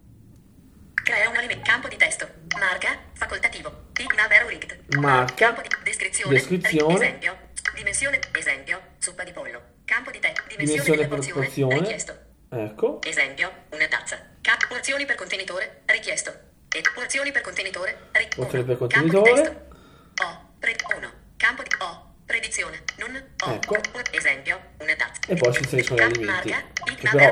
[1.05, 6.33] crea un alimento, campo di testo, marca, facoltativo, Igna Vero Linked, Marca, campo di descrizione,
[6.33, 6.93] descrizione.
[6.97, 7.37] ri- esempio,
[7.75, 12.17] dimensione, esempio, zuppa di pollo, campo di testo, dimensione, dimensione per porzione, richiesto,
[12.49, 12.99] ecco.
[13.03, 14.17] Esempio, una tazza.
[14.41, 16.33] Cap- porzioni per contenitore, richiesto.
[16.75, 19.41] E porzioni per contenitore, ri- Porzioni per Campo di contenitore.
[19.41, 20.23] testo.
[20.23, 21.11] O, pre- uno.
[21.37, 23.51] Campo di O, predizione, non O.
[23.53, 23.77] Ecco.
[24.11, 25.21] Esempio, una tazza.
[25.27, 26.53] e poi si inseriscono gli alimenti
[26.95, 27.31] che però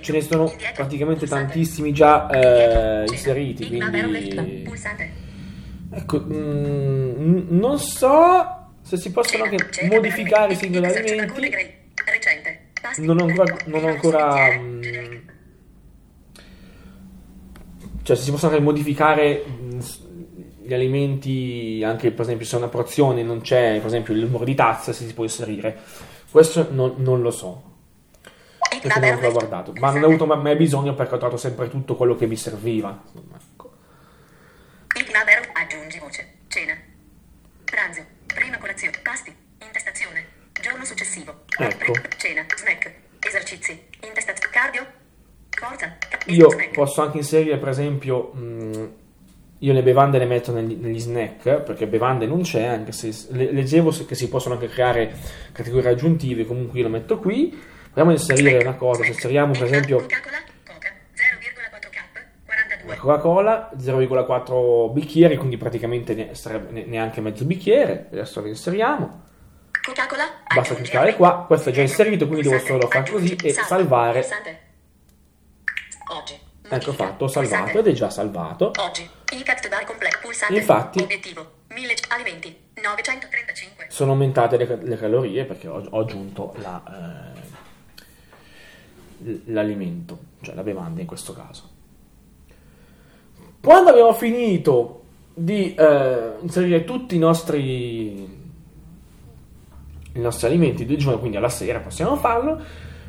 [0.00, 5.12] ce ne sono praticamente tantissimi già eh, inseriti quindi pulsante.
[5.92, 11.94] ecco mm, non so se si possono anche modificare i singoli alimenti
[12.98, 15.08] non ho ancora, non ho ancora sull'insieme.
[15.08, 15.28] mm,
[18.02, 19.44] cioè se si possono anche modificare
[20.66, 24.54] gli alimenti anche per esempio se una porzione non c'è per esempio il numero di
[24.54, 25.78] tazze se si può inserire
[26.30, 27.62] questo non, non lo so
[28.68, 31.18] perché non ho Vero ancora left, guardato ma non ho avuto mai- bisogno perché ho
[31.18, 33.72] trovato sempre tutto quello che mi serviva ecco.
[34.96, 36.26] Ignaver, aggiungi voce.
[36.48, 36.74] Cena.
[37.64, 38.02] Pranzo.
[38.26, 38.96] Prima colazione.
[39.02, 39.34] Pasti.
[39.62, 40.24] Intestazione.
[40.58, 41.42] Giorno successivo.
[41.58, 41.92] Ecco.
[41.92, 42.46] Pre- Cena.
[42.56, 42.92] Snack.
[43.20, 43.78] Esercizi.
[44.00, 44.52] Intestazione.
[44.52, 44.86] Cardio.
[45.50, 45.98] Forza.
[46.26, 46.70] Io snack.
[46.70, 48.88] posso anche inserire, per esempio, mh,
[49.60, 53.52] io le bevande le metto negli, negli snack, perché bevande non c'è, anche se le-
[53.52, 55.14] leggevo che si possono anche creare
[55.52, 57.48] categorie aggiuntive, comunque io lo metto qui.
[57.92, 60.36] Proviamo a inserire una cosa, se inseriamo per esempio Coca-Cola.
[60.66, 60.88] Coca.
[61.14, 62.24] 0,4 cup.
[62.44, 62.94] 42.
[62.94, 69.22] la Coca-Cola, 0,4 bicchieri, quindi praticamente ne- sarebbe ne- neanche mezzo bicchiere, adesso lo inseriamo.
[70.54, 73.66] Basta cliccare qua, questo è già inserito, quindi devo solo far così e Salva.
[73.68, 74.26] salvare.
[76.18, 76.38] Oggi.
[76.68, 78.72] Ecco fatto, ho salvato ed è già salvato.
[78.78, 79.08] Oggi.
[80.58, 81.50] Infatti- Obiettivo.
[81.68, 82.64] 1000 alimenti.
[82.82, 83.86] 935.
[83.88, 87.34] sono aumentate le, le calorie perché ho, ho aggiunto la,
[89.24, 91.70] eh, l'alimento, cioè la bevanda in questo caso.
[93.60, 95.02] Quando abbiamo finito
[95.34, 98.22] di eh, inserire tutti i nostri,
[100.12, 102.62] i nostri alimenti del giorno, quindi alla sera possiamo farlo,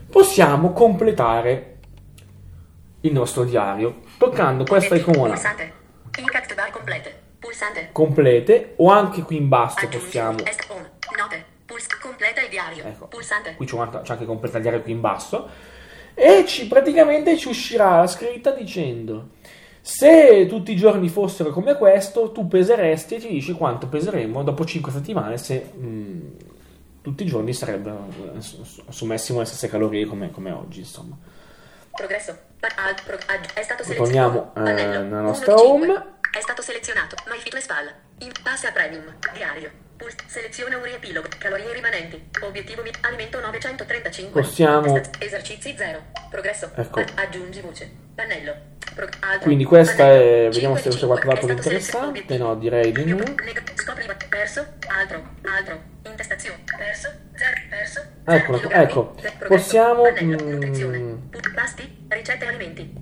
[0.09, 1.76] possiamo completare
[3.07, 5.35] il nostro diario toccando questa icona
[7.91, 8.73] complete.
[8.77, 10.85] O anche qui in basso possiamo est on.
[11.17, 11.45] Note.
[11.65, 12.83] Puls- completa il diario.
[12.85, 13.07] Ecco.
[13.07, 13.55] Pulsante.
[13.55, 15.47] qui c'è, un- c'è anche completa il diario qui in basso,
[16.13, 19.29] e ci, praticamente ci uscirà la scritta dicendo
[19.81, 24.65] se tutti i giorni fossero come questo, tu peseresti e ci dici quanto peseremo dopo
[24.65, 26.31] 5 settimane se mh,
[27.01, 31.17] tutti i giorni sarebbero eh, ass- assumessimo le stesse calorie come, come oggi, insomma.
[31.97, 32.38] Progresso.
[32.60, 34.69] Pa- al- pro- ad- è stato Torniamo, selezionato.
[34.69, 35.88] eh, nella Uno nostra di cinque.
[35.89, 36.15] home.
[36.31, 37.15] È stato selezionato.
[37.27, 37.91] My Fitness Pal.
[38.19, 39.15] In passa premium.
[39.33, 39.71] Diario.
[39.97, 41.27] Puls- seleziona un riepilogo.
[41.39, 42.29] Calorie rimanenti.
[42.41, 44.41] Obiettivo mi- alimento 935.
[44.41, 46.03] Possiamo- Esercizi 0.
[46.29, 46.71] Progresso.
[46.75, 47.03] Ecco.
[47.15, 47.91] Aggiungi voce.
[48.17, 48.53] Pannello.
[49.19, 49.43] Altro.
[49.43, 50.21] Quindi questa Pannello.
[50.47, 51.39] è- vediamo Cinque se di c'è qualche cinque.
[51.39, 51.75] altro È stato
[52.15, 52.38] interessante.
[52.39, 53.17] No, direi di no.
[53.75, 54.65] Scopri perso.
[54.88, 55.21] Altro.
[55.56, 55.80] Altro.
[56.10, 56.58] Intestazione.
[56.75, 57.10] Perso.
[57.36, 57.56] Zero.
[57.69, 58.01] Perso.
[58.25, 58.84] Ecco, chilogrammi.
[58.84, 59.15] ecco.
[59.47, 61.15] Possiamo, mm,
[61.53, 62.06] Pasti.
[62.08, 62.93] Ricette e alimenti.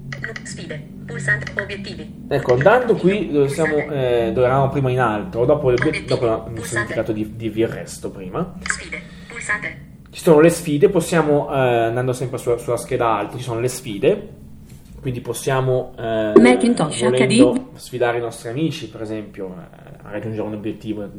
[0.44, 0.84] Sfide.
[1.06, 1.62] Pulsante.
[1.62, 2.26] Obiettivi.
[2.28, 6.06] Ecco, andando qui dove, siamo, eh, dove eravamo prima in alto, dopo, il- Obiettivi.
[6.08, 9.02] dopo il significato di, di il resto prima, Sfide.
[9.30, 9.78] Pulsante.
[10.10, 13.68] ci sono le sfide, possiamo, eh, andando sempre sulla, sulla scheda alto, ci sono le
[13.68, 14.30] sfide,
[15.06, 21.04] quindi possiamo, eh, volendo, sfidare i nostri amici, per esempio, eh, a raggiungere un obiettivo
[21.04, 21.10] eh,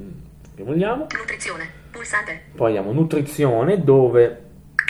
[0.56, 1.06] che vogliamo.
[1.16, 1.70] Nutrizione.
[1.92, 2.46] Pulsante.
[2.56, 4.42] Poi abbiamo nutrizione, dove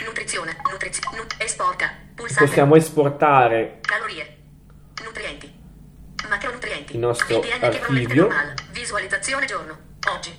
[0.03, 0.55] Nutrizione.
[0.71, 1.27] Nutrizione.
[1.37, 1.91] Esporta.
[2.15, 2.45] Pulsante.
[2.45, 4.35] possiamo esportare Calorie.
[5.05, 5.53] Nutrienti.
[6.27, 6.93] Macronutrienti.
[6.93, 8.29] Il nostro BTN che archivio.
[8.71, 9.77] Visualizzazione giorno.
[10.11, 10.31] Oggi.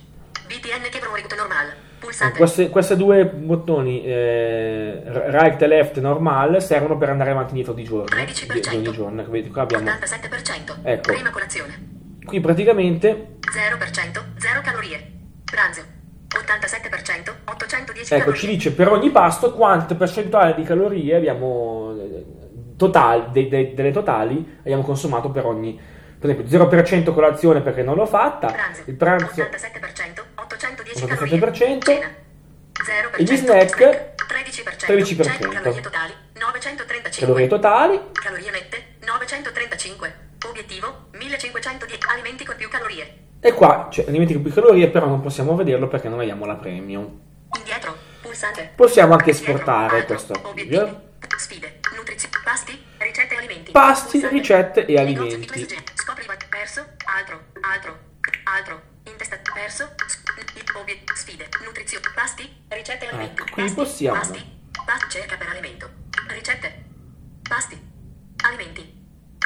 [0.47, 0.99] BTN che
[1.37, 1.88] normal.
[1.99, 2.37] Pulsante.
[2.37, 7.73] Queste, queste due bottoni, eh, right e left normal, servono per andare avanti e indietro
[7.73, 8.05] di giorno.
[8.15, 8.69] Di, 13%.
[8.69, 9.23] di ogni giorno.
[9.29, 10.77] Vedi, qua abbiamo, 87%.
[10.83, 11.13] Ecco.
[11.13, 11.87] Prima colazione.
[12.25, 14.23] qui praticamente, 0%.
[14.37, 15.11] 0 calorie.
[15.43, 15.81] Pranzo.
[16.29, 17.33] 87%.
[17.45, 18.39] 810 ecco, calorie.
[18.39, 22.25] ci dice per ogni pasto quante percentuale di calorie abbiamo, eh,
[22.77, 25.79] totali, dei- dei- delle totali abbiamo consumato per ogni,
[26.19, 28.83] per esempio 0% colazione perché non l'ho fatta, Pranzo.
[28.85, 30.23] il pranzo 87%.
[31.03, 31.79] 810 87%.
[31.79, 31.79] calorie.
[31.81, 32.15] Cena.
[32.79, 33.17] 0%.
[33.17, 34.13] E gli snack?
[34.29, 34.85] 13%.
[34.85, 35.23] 13%.
[35.23, 36.13] 100 calorie totali.
[36.39, 37.11] 935.
[37.25, 40.27] calorie totali, Calorie nette 935.
[40.47, 43.17] Obiettivo 1510 alimenti con più calorie.
[43.41, 46.55] e qua c'è alimenti con più calorie, però non possiamo vederlo perché non abbiamo la
[46.55, 47.19] premium.
[47.57, 47.97] Indietro.
[48.21, 48.71] Pulsante.
[48.75, 50.75] Possiamo anche Indietro, esportare altro, questo Obiettivi.
[50.77, 51.07] archivio.
[51.37, 51.79] Sfide.
[51.95, 52.35] Nutrizione.
[52.43, 52.83] Pasti.
[52.97, 53.71] Ricette e alimenti.
[53.71, 54.35] Pasti, Pulsante.
[54.37, 55.67] ricette e alimenti.
[55.95, 56.85] Scopri perso.
[57.05, 57.43] Altro.
[57.61, 57.97] Altro.
[58.45, 58.81] Altro.
[59.09, 59.37] Intesta.
[59.53, 59.89] Perso.
[60.07, 60.18] s-
[60.73, 61.49] obie- Sfide.
[61.63, 62.05] Nutrizione.
[62.13, 62.65] Pasti.
[62.67, 63.41] Ricette e alimenti.
[63.41, 64.19] Ecco, quindi Pasti, possiamo.
[64.19, 64.61] Pasti.
[64.85, 65.09] Pasti.
[65.09, 65.89] Cerca per alimento.
[66.27, 66.83] Ricette.
[67.47, 67.81] Pasti.
[68.43, 68.97] Alimenti.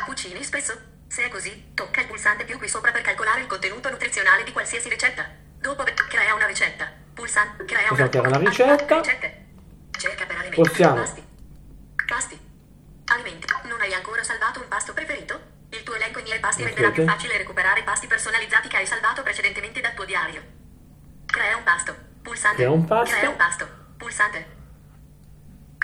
[0.06, 0.92] Cucini spesso?
[1.08, 4.52] Se è così, tocca il pulsante più qui sopra per calcolare il contenuto nutrizionale di
[4.52, 5.30] qualsiasi ricetta.
[5.60, 6.92] Dopo crea una ricetta.
[7.14, 8.98] Pulsante crea Possiamo una, una ricetta.
[9.00, 9.46] Ricette.
[9.98, 10.62] Cerca per alimenti.
[10.62, 10.96] Possiamo.
[10.96, 11.24] Pasti.
[12.08, 12.40] Pasti.
[13.06, 13.48] Alimenti.
[13.64, 15.52] Non hai ancora salvato un pasto preferito?
[15.70, 19.24] Il tuo elenco in miei pasti renderà più facile recuperare pasti personalizzati che hai salvato
[19.24, 20.42] precedentemente dal tuo diario.
[21.34, 21.96] Crea un pasto.
[22.22, 22.58] Pulsante.
[22.58, 23.16] Crea un pasto.
[23.16, 23.68] Crea un pasto.
[23.98, 24.46] Pulsante.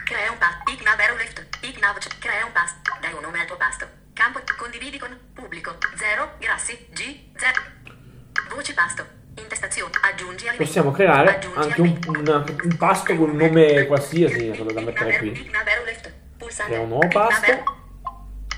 [0.06, 0.72] Crea un pasto.
[0.72, 1.38] Ignav arrow left.
[1.62, 2.78] Ignav c- crea un pasto.
[3.02, 3.88] Dai un nome al tuo pasto.
[4.14, 4.40] Campo.
[4.58, 5.78] Condividi con pubblico.
[5.96, 6.34] Zero.
[6.40, 6.88] Grassi.
[6.94, 7.32] G.
[7.36, 7.62] Zero.
[8.54, 9.06] Voci pasto.
[9.36, 9.92] Intestazione.
[10.02, 10.64] Aggiungi alimento.
[10.64, 15.18] Possiamo creare Aggiungi anche un, una- un pasto con un nome qualsiasi, quello da mettere
[15.18, 15.52] qui.
[16.66, 17.64] Crea un nuovo pasto.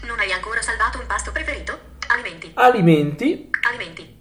[0.04, 1.80] Non hai ancora salvato un pasto preferito?
[2.08, 2.52] Alimenti.
[2.56, 4.20] Alimenti, Alimenti.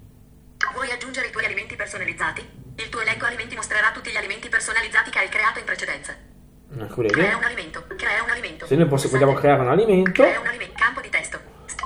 [0.74, 2.58] Vuoi aggiungere i tuoi alimenti personalizzati?
[2.82, 6.12] Il tuo elenco alimenti mostrerà tutti gli alimenti personalizzati che hai creato in precedenza.
[6.12, 7.02] ecco.
[7.02, 7.84] Crea un alimento.
[7.96, 8.66] Crea un alimento.
[8.66, 10.74] Se noi possi- vogliamo creare un alimento, Crea un alimento.
[10.76, 11.38] Campo di testo.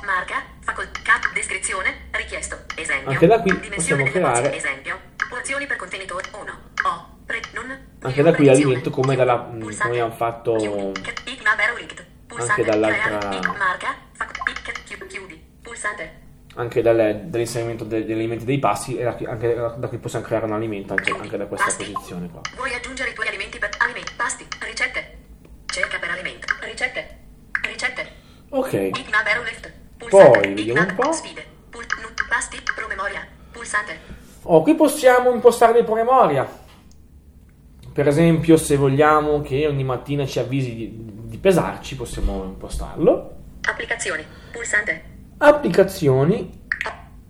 [0.05, 0.43] Marca.
[0.61, 1.19] Facoltà.
[1.33, 2.09] Descrizione.
[2.13, 2.65] Richiesto.
[2.77, 3.11] Esempio.
[3.11, 4.57] Anche da qui Dimensione possiamo creare-.
[4.57, 5.01] Esempio.
[5.29, 6.59] Porzioni per contenitore 1.
[6.85, 7.19] O.
[7.27, 7.97] Pre, non.
[8.03, 9.77] Anche da qui alimento come dalla- Pulsante.
[9.79, 13.97] come abbiamo fatto anche dall'altra- Marca.
[15.09, 15.43] Chiudi.
[15.63, 16.23] Pulsante.
[16.55, 20.45] Anche dall'inserimento de- degli alimenti dei passi, e da qui, anche da qui possiamo creare
[20.47, 22.41] un alimento anche, anche da questa posizione qua.
[22.57, 25.19] Vuoi aggiungere i tuoi alimenti per alimenti, pasti, ricette?
[25.67, 27.19] Cerca per alimento, ricette,
[27.63, 28.09] ricette.
[28.51, 28.91] Ok.
[30.09, 31.13] Poi, vediamo un po'.
[31.13, 31.45] Sfide.
[31.71, 31.87] Pul-
[32.29, 33.27] pasti, promemoria.
[33.51, 33.99] Pulsante.
[34.43, 36.63] oh, qui possiamo impostare dei promemoria.
[37.93, 40.91] Per esempio, se vogliamo che ogni mattina ci avvisi di,
[41.27, 43.37] di pesarci, possiamo impostarlo.
[43.63, 44.25] Applicazioni.
[44.51, 45.13] Pulsante.
[45.39, 46.63] Applicazioni.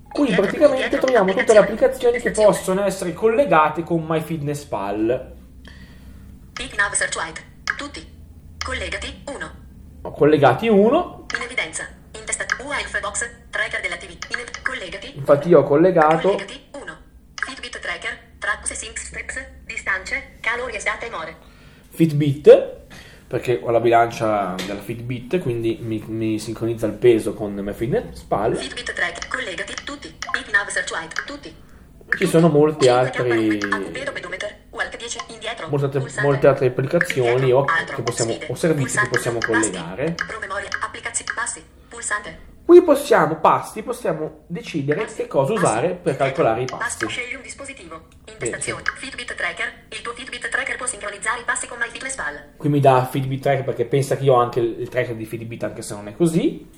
[0.08, 5.32] Qui praticamente troviamo tutte le applicazioni che possono essere collegate con MyFitnessPal.
[6.60, 7.42] Ignav Searchlight.
[7.76, 8.06] Tutti.
[8.64, 9.50] Collegati 1.
[10.02, 11.84] Ho collegati uno, In evidenza.
[12.12, 12.44] In testa.
[12.64, 13.28] UIF box.
[13.50, 14.28] Tracker dell'attività.
[14.30, 15.16] In ev- collegati.
[15.16, 16.96] infatti io ho collegato Collegati 1.
[17.34, 18.18] Fitbit tracker.
[18.38, 19.44] Track sync strips.
[19.64, 20.36] Distanze.
[20.40, 21.36] Calories date e more.
[21.90, 22.83] Fitbit
[23.26, 28.92] perché ho la bilancia della Fitbit quindi mi, mi sincronizza il peso con MyFitnessPal Fitbit
[28.92, 29.28] track.
[29.28, 30.14] Collegati tutti.
[30.46, 31.24] Ignav Searchlight.
[31.24, 31.54] Tutti.
[32.16, 35.68] ci sono molti 5K altri AQP odometer, walk 10 indietro.
[35.68, 40.14] molte altre, molte altre applicazioni o, che possiamo, o servizi che possiamo collegare.
[42.64, 47.06] Qui possiamo, pasti, possiamo decidere che cosa usare per calcolare i passi.
[47.06, 48.13] Scegli un dispositivo.
[48.34, 48.82] Intestazioni.
[48.96, 49.72] Fitbit Tracker.
[49.88, 52.44] Il tuo Fitbit Tracker può sincronizzare i passi con MyFitnessPal.
[52.56, 55.62] Qui mi dà Fitbit Tracker perché pensa che io ho anche il tracker di Fitbit
[55.62, 56.68] anche se non è così.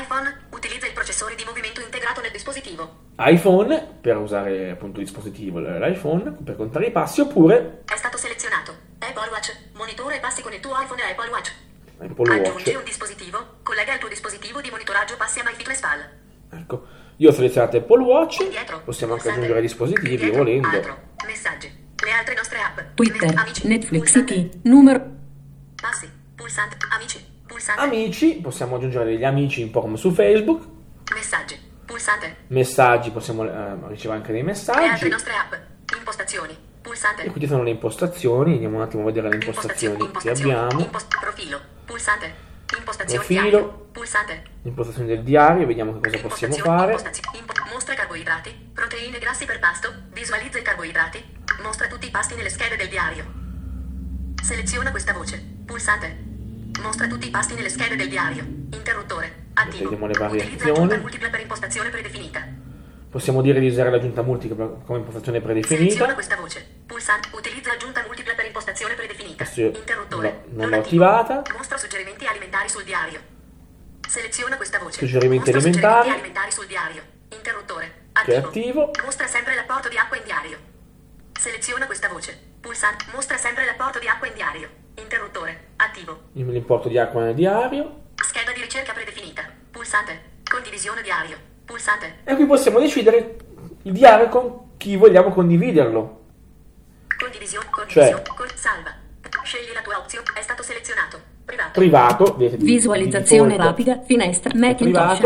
[0.00, 0.46] iPhone.
[0.50, 3.06] Utilizza il processore di movimento integrato nel dispositivo.
[3.18, 8.74] iPhone per usare appunto il dispositivo l'iPhone per contare i passi oppure È stato selezionato.
[8.98, 9.56] Apple Watch.
[9.74, 11.52] Monitora i passi con il tuo iPhone e Apple Watch.
[12.00, 12.84] Apple Aggiungi un Watch.
[12.86, 13.38] dispositivo.
[13.62, 16.08] Collega il tuo dispositivo di monitoraggio passi a MyFitnessPal.
[16.50, 16.86] Ecco,
[17.18, 18.80] io ho selezionato Apple Watch, Indietro.
[18.84, 20.38] possiamo anche aggiungere dispositivi Indietro.
[20.38, 20.68] volendo.
[20.68, 20.96] Altro.
[21.26, 21.70] Messaggi.
[22.04, 22.78] Le altre nostre app.
[22.94, 23.66] Twitter, amici.
[23.68, 24.14] Netflix.
[24.14, 25.04] IT, numero
[25.80, 26.08] Passi.
[26.34, 26.76] Pulsante.
[26.94, 27.24] Amici.
[27.46, 27.80] Pulsante.
[27.82, 30.64] Amici, possiamo aggiungere degli amici un po' come su Facebook.
[31.14, 31.58] Messaggi.
[31.84, 32.36] Pulsante.
[32.48, 35.08] Messaggi, possiamo eh, ricevere anche dei Le altre messaggi.
[35.08, 35.52] nostre app.
[35.96, 36.56] Impostazioni.
[36.82, 37.22] Pulsante.
[37.24, 40.52] E qui ci sono le impostazioni, andiamo un attimo a vedere le impostazioni che impostazioni,
[40.52, 40.80] abbiamo.
[40.80, 41.60] impost- profilo.
[41.84, 42.46] Pulsante.
[42.76, 43.88] Impostazioni Profilo.
[43.92, 44.42] Pulsante.
[44.62, 46.92] Impostazioni del diario, vediamo che cosa possiamo fare.
[47.38, 51.22] impo- mostra carboidrati, proteine grassi per pasto, visualizza i carboidrati,
[51.62, 53.24] mostra tutti i pasti nelle schede del diario.
[54.42, 55.42] Seleziona questa voce.
[55.64, 56.16] Pulsante.
[56.82, 58.44] Mostra tutti i pasti nelle schede del diario.
[58.72, 59.46] Interruttore.
[59.54, 59.90] Attivo.
[59.90, 60.70] Vediamo le Utilizza variazioni.
[60.70, 62.46] aggiunta multipla per impostazione predefinita.
[63.10, 66.14] Possiamo dire di usare l'aggiunta multipla come impostazione Seleziona predefinita.
[66.14, 66.66] questa voce.
[67.08, 67.28] Pulsante.
[67.32, 69.42] Utilizza aggiunta multipla per impostazione predefinita.
[69.42, 70.42] Adesso io Interruttore.
[70.48, 71.04] no, non l'ho attivo.
[71.06, 71.42] attivata.
[71.56, 73.20] Mostra suggerimenti alimentari sul diario.
[74.06, 74.98] Seleziona questa voce.
[74.98, 75.94] Suggerimenti Mostra alimentari.
[75.94, 77.02] suggerimenti alimentari sul diario.
[77.32, 77.86] Interruttore.
[78.12, 78.48] Che è Attivo.
[78.48, 78.90] attivo.
[79.04, 80.58] Mostra sempre l'apporto di acqua in diario.
[81.32, 82.38] Seleziona questa voce.
[82.60, 83.04] Pulsante.
[83.14, 84.68] Mostra sempre l'apporto di acqua in diario.
[84.96, 85.68] Interruttore.
[85.76, 86.28] Attivo.
[86.32, 88.10] L'importo di acqua nel diario.
[88.16, 89.48] Scheda di ricerca predefinita.
[89.70, 90.40] Pulsante.
[90.44, 91.38] Condivisione diario.
[91.64, 92.18] Pulsante.
[92.24, 93.36] E qui possiamo decidere
[93.84, 96.17] il diario con chi vogliamo condividerlo.
[97.18, 97.66] Condivisione.
[97.70, 98.22] Condivisione.
[98.24, 98.94] Cioè- Con- salva.
[99.42, 100.24] Scegli la tua opzione.
[100.34, 101.20] È stato selezionato.
[101.44, 101.70] Privato.
[101.80, 105.18] Privato, vedete, visualizzazione rapida, finestra, Macintosh,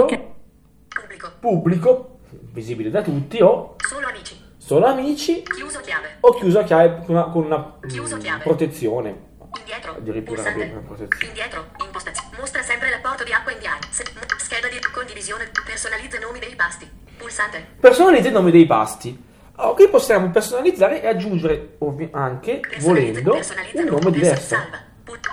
[0.88, 1.32] Pubblico.
[1.40, 2.18] Pubblico,
[2.52, 4.40] visibile da tutti, o Solo amici.
[4.56, 6.18] solo amici, Chiuso chiave.
[6.20, 8.44] o chiuso a chiave con una, con una, Chiuso chiave.
[8.44, 9.30] protezione.
[9.58, 9.96] Indietro.
[9.96, 11.26] Addirittura una protezione.
[11.26, 11.66] Indietro.
[11.84, 12.36] Impostazione.
[12.38, 13.80] Mostra sempre l'apporto di acqua in diario.
[13.90, 15.50] Scheda di condivisione.
[15.66, 16.88] Personalizza i nomi dei pasti.
[17.18, 17.66] Pulsante.
[17.80, 19.30] Personalizza i nomi dei pasti.
[19.64, 23.34] Oh, qui possiamo personalizzare e aggiungere ovvi- anche, volendo,
[23.74, 24.56] un nome diverso.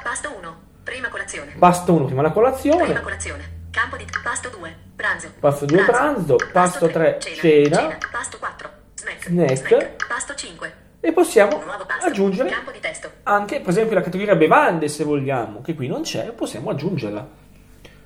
[0.04, 0.58] Pasto 1.
[0.84, 1.56] Prima colazione.
[1.58, 3.44] Pasto 1 prima la Prima colazione, colazione.
[3.72, 4.76] Campo di pasto 2.
[4.96, 5.32] Pranzo.
[5.40, 6.36] Pasto due, pranzo.
[6.52, 7.98] Pasto tre, cena.
[8.12, 8.70] Pasto 4.
[8.96, 9.56] Snack.
[9.56, 10.08] Snack.
[10.08, 10.74] Pasto 5.
[11.00, 11.64] e possiamo
[12.02, 13.10] aggiungere Campo di testo.
[13.24, 17.28] anche, per esempio, la categoria bevande se vogliamo, che qui non c'è, possiamo aggiungerla.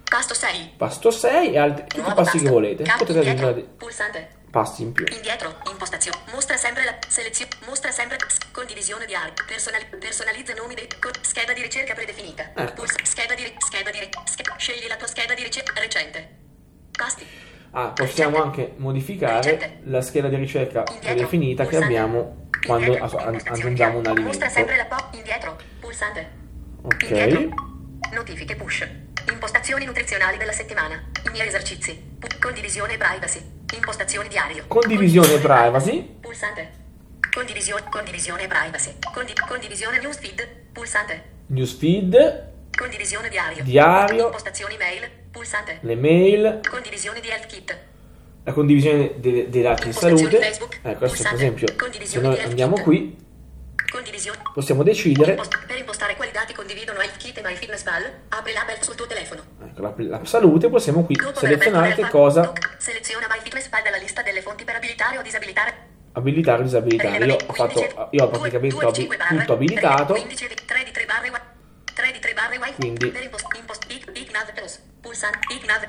[0.04, 0.74] Pasto 6.
[0.78, 2.38] Pasto 6 e altri, tutti i passi pasto.
[2.38, 2.84] che volete.
[2.84, 4.42] Campo Potete aggiungere Pulsante.
[4.54, 5.04] Passi in più.
[5.10, 6.18] Indietro, impostazione.
[6.32, 7.50] Mostra sempre la selezione.
[7.66, 8.18] Mostra sempre
[8.52, 9.34] condivisione di aree.
[9.48, 10.88] Personali- personalizza nomi dei.
[11.00, 12.52] co- scheda di ricerca predefinita.
[12.56, 12.74] Ecco.
[12.74, 13.52] Puls- scheda di.
[13.58, 14.00] scheda di.
[14.00, 16.38] ri- sch- scegli la tua scheda di ricerca recente.
[16.92, 17.26] Pasti.
[17.72, 18.62] Ah, possiamo Ricette.
[18.62, 19.80] anche modificare Ricette.
[19.86, 21.00] la scheda di ricerca Indietro.
[21.10, 21.96] predefinita che Pulsante.
[21.98, 24.20] abbiamo quando Indietro, impostazione aggiungiamo un chiave.
[24.20, 24.28] alimento.
[24.28, 25.58] Mostra sempre la po- indietro.
[25.80, 26.32] Pulsante.
[26.84, 27.02] Ok.
[27.02, 27.50] Indietro.
[28.12, 28.88] Notifiche push.
[29.32, 31.04] Impostazioni nutrizionali della settimana.
[31.26, 32.12] I miei esercizi.
[32.40, 33.62] Condivisione e privacy.
[33.76, 34.66] Impostazioni diario.
[34.68, 36.18] Condivisione privacy.
[36.22, 36.82] Pulsante.
[37.34, 38.94] Condivisione, condivisione privacy.
[39.14, 40.48] Condi- condivisione newsfeed.
[40.72, 41.24] Pulsante.
[41.48, 43.64] Newsfeed, Condivisione diario.
[43.64, 44.26] Diario.
[44.26, 45.10] Impostazioni mail.
[45.32, 45.80] Pulsante.
[45.82, 47.78] le mail, Condivisione di health kit.
[48.44, 50.38] la condivisione de- dei dati di salute.
[50.40, 50.80] Facebook.
[50.84, 51.68] Ecco, adesso per esempio,
[52.04, 53.16] se noi di andiamo Health qui,
[53.94, 54.42] Condivisione.
[54.54, 55.36] possiamo decidere,
[55.68, 59.44] per impostare quali dati condividono HealthKit e MyFitnessPal, apri l'app sul tuo telefono.
[59.64, 64.42] ecco, la, la salute, possiamo qui Dopo selezionare che cosa Seleziona MyFitnessPal dalla lista delle
[64.42, 65.74] fonti per abilitare o disabilitare.
[66.14, 67.26] abilitare o disabilitare.
[67.26, 71.30] Io ho, fatto, io ho praticamente abi- tutto abilitato, 15 di 3 di 3 barre
[71.30, 71.40] wi-
[71.94, 72.58] 3 di 3 barre.
[72.76, 73.86] Quindi- Per impost, impost,
[74.54, 75.84] plus, pulsante, ic, nav.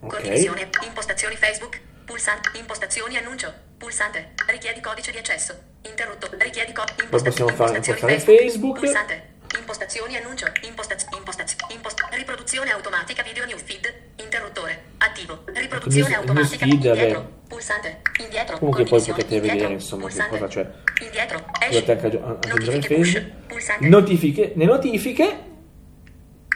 [0.00, 0.08] ok.
[0.14, 5.58] Condivisione, impostazioni Facebook, pulsante, impostazioni annuncio, pulsante, richiedi codice di accesso,
[5.88, 8.78] interrotto, richiedi codice, Poi possiamo fare impostare Facebook.
[8.78, 16.64] pulsante, impostazioni annuncio, impostaz- impostaz- impost- riproduzione automatica video newsfeed, interruttore, attivo, riproduzione news- automatica,
[16.66, 17.32] newsfeed, indietro, vabbè.
[17.48, 20.72] pulsante, indietro, Comunque poi potete indietro, vedere, insomma, che pulsante, cosa c'è.
[21.04, 23.46] Indietro, Potete esci, anche aggi- aggiungere Facebook.
[23.46, 25.38] pulsante, Notifiche, le notifiche.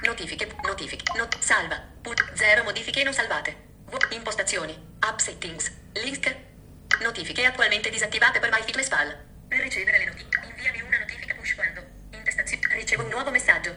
[0.04, 3.66] Notifiche, notifiche, not, salva, put, zero modifiche non salvate.
[4.10, 5.72] Impostazioni, app settings,
[6.04, 6.34] link,
[7.02, 9.16] notifiche attualmente disattivate per MyFitnessPal.
[9.48, 11.80] Per ricevere le notifiche, inviami una notifica push quando,
[12.12, 13.74] intestazione, ricevo un nuovo messaggio.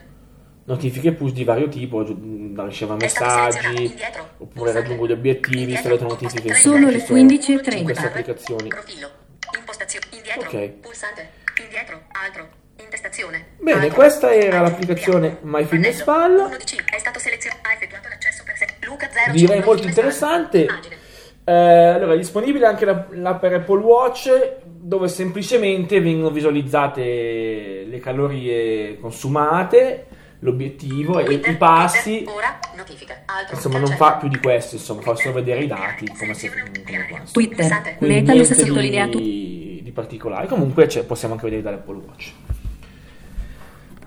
[0.65, 3.95] notifiche push di vario tipo, stato selezionato, messaggi,
[4.37, 6.53] oppure raggiungo gli obiettivi, Indietro, solite notifiche.
[6.55, 7.77] Sono le ci sono 15.30.
[7.77, 8.67] in queste applicazioni.
[8.69, 9.11] Profilo,
[9.57, 10.67] impostazione, indietro, Ok.
[10.81, 11.29] pulsante,
[11.61, 12.59] indietro, Altro.
[12.81, 13.45] Intestazione.
[13.59, 13.95] Bene, Altro.
[13.95, 14.71] questa era Altro.
[14.71, 16.15] l'applicazione MyFitnessPal.
[16.15, 16.45] Pannello.
[16.47, 16.83] Uno di C.
[16.83, 17.61] È stato selezionato.
[17.69, 18.65] Ha effettuato l'accesso per sé.
[18.81, 19.31] Luca 0.
[19.33, 20.61] Direi molto interessante.
[20.61, 20.97] Immagine.
[21.43, 24.29] Eh, allora, è disponibile anche la, la per Apple Watch
[24.63, 30.05] dove semplicemente vengono visualizzate le calorie consumate,
[30.39, 32.17] l'obiettivo e Twitter, i passi.
[32.23, 32.59] Twitter, Ora.
[32.75, 33.21] Notifica.
[33.25, 33.55] Altro.
[33.55, 37.23] Insomma, non fa più di questo, insomma, fa solo vedere i dati come se come.
[37.31, 37.95] Twitter.
[37.99, 39.17] Meta lo sottolineato.
[39.17, 40.47] di, di particolare.
[40.47, 42.31] Comunque c'è- possiamo anche vedere dall'Apple Watch.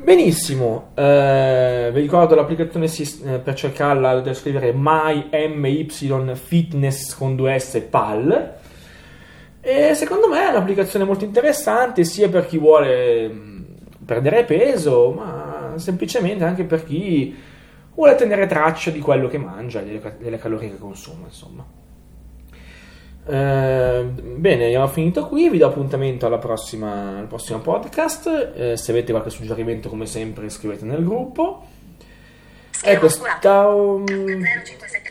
[0.04, 5.86] Benissimo, eh, vi ricordo l'applicazione eh, per cercarla da scrivere MyMY
[6.34, 8.54] Fitness con 2S PAL.
[9.62, 13.66] E secondo me è un'applicazione molto interessante sia per chi vuole mh,
[14.04, 17.34] perdere peso, ma semplicemente anche per chi
[17.94, 21.64] vuole tenere traccia di quello che mangia e delle calorie che consuma, insomma.
[23.26, 25.48] Eh, bene, abbiamo finito qui.
[25.48, 28.52] Vi do appuntamento alla prossima, al prossimo podcast.
[28.54, 31.66] Eh, se avete qualche suggerimento, come sempre, scrivete nel gruppo.
[32.70, 33.38] Schermo Ecco, oscurato.
[33.38, 35.10] sta, Luca mm, 057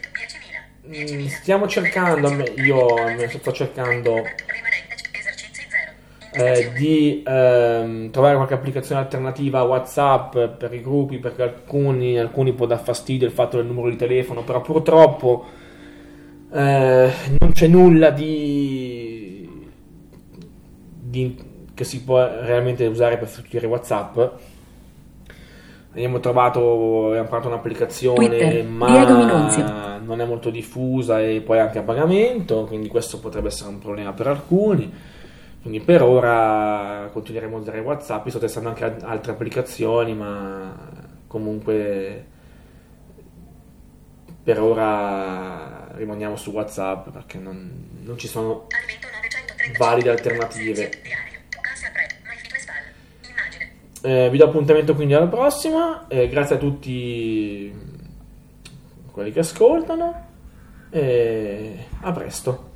[0.84, 0.88] 10.000.
[0.90, 1.28] mm, 10.000.
[1.30, 4.36] stiamo cercando, io sto cercando
[6.30, 6.46] zero.
[6.46, 12.54] eh, di ehm, trovare qualche applicazione alternativa a WhatsApp per i gruppi, perché alcuni, alcuni
[12.54, 15.46] può dar fastidio il fatto del numero di telefono, però purtroppo
[16.52, 19.48] eh, non c'è nulla di,
[21.00, 21.38] di-
[21.74, 24.18] che si può realmente usare per sostituire WhatsApp.
[25.92, 28.88] Abbiamo trovato, abbiamo provato un'applicazione, Twitter, ma
[30.04, 34.12] non è molto diffusa e poi anche a pagamento, quindi questo potrebbe essere un problema
[34.14, 34.92] per alcuni.
[35.62, 40.76] Quindi per ora continueremo a usare WhatsApp, io sto testando anche al- altre applicazioni, ma
[41.28, 42.26] comunque
[44.44, 49.78] per ora rimaniamo su WhatsApp perché non, non ci sono Alimento 935.
[49.78, 50.90] valide alternative.
[54.06, 57.74] Eh, vi do appuntamento quindi alla prossima, eh, grazie a tutti
[59.12, 60.32] quelli che ascoltano
[60.90, 62.73] e a presto.